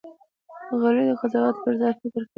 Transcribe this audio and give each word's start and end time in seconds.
غلی، 0.79 1.03
د 1.09 1.11
قضاوت 1.21 1.55
پر 1.63 1.73
ځای 1.81 1.93
فکر 1.99 2.21
کوي. 2.29 2.29